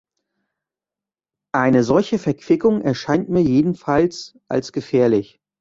Eine 1.53 1.83
solche 1.83 2.17
Verquickung 2.17 2.81
erscheint 2.81 3.29
mir 3.29 3.43
jedenfalls 3.43 4.35
als 4.47 4.71
gefährlich. 4.71 5.39